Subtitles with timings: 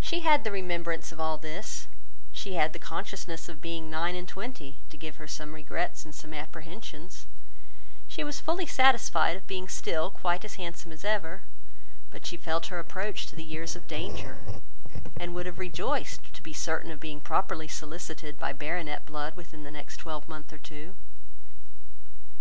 [0.00, 1.86] She had the remembrance of all this,
[2.32, 6.12] she had the consciousness of being nine and twenty to give her some regrets and
[6.12, 7.26] some apprehensions;
[8.08, 11.42] she was fully satisfied of being still quite as handsome as ever,
[12.10, 14.38] but she felt her approach to the years of danger,
[15.16, 19.62] and would have rejoiced to be certain of being properly solicited by baronet blood within
[19.62, 20.96] the next twelvemonth or two.